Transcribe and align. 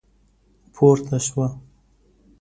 پورته 0.73 1.17
شوه. 1.27 1.47